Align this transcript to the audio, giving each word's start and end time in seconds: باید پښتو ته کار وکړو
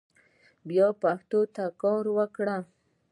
باید 0.67 0.95
پښتو 1.03 1.39
ته 1.55 1.63
کار 1.81 2.03
وکړو 2.17 2.59